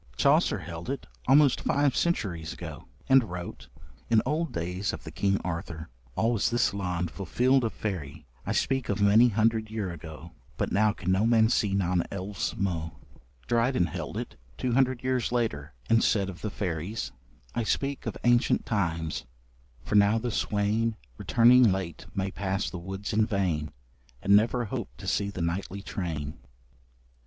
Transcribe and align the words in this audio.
Chaucer 0.17 0.57
held 0.57 0.89
it, 0.89 1.05
almost 1.27 1.61
five 1.61 1.95
centuries 1.95 2.51
ago, 2.53 2.87
and 3.07 3.23
wrote: 3.29 3.67
In 4.09 4.19
olde 4.25 4.53
dayes 4.53 4.93
of 4.93 5.03
the 5.03 5.11
Kyng 5.11 5.37
Arthour,... 5.45 5.89
Al 6.17 6.31
was 6.31 6.49
this 6.49 6.73
lond 6.73 7.11
fulfilled 7.11 7.63
of 7.63 7.71
fayrie;... 7.79 8.25
I 8.43 8.51
speke 8.51 8.89
of 8.89 8.99
many 8.99 9.29
hundrid 9.29 9.69
yer 9.69 9.91
ago; 9.91 10.31
But 10.57 10.71
now 10.71 10.91
can 10.91 11.11
no 11.11 11.27
man 11.27 11.49
see 11.49 11.75
non 11.75 12.03
elves 12.09 12.55
mo. 12.57 12.93
Dryden 13.45 13.85
held 13.85 14.17
it, 14.17 14.37
two 14.57 14.71
hundred 14.73 15.03
years 15.03 15.31
later, 15.31 15.75
and 15.87 16.03
said 16.03 16.29
of 16.31 16.41
the 16.41 16.49
fairies: 16.49 17.11
I 17.53 17.61
speak 17.61 18.07
of 18.07 18.17
ancient 18.23 18.65
times, 18.65 19.25
for 19.83 19.93
now 19.93 20.17
the 20.17 20.31
swain 20.31 20.95
Returning 21.19 21.71
late 21.71 22.07
may 22.15 22.31
pass 22.31 22.71
the 22.71 22.79
woods 22.79 23.13
in 23.13 23.27
vain, 23.27 23.71
And 24.23 24.35
never 24.35 24.65
hope 24.65 24.89
to 24.97 25.05
see 25.05 25.29
the 25.29 25.43
nightly 25.43 25.83
train. 25.83 26.39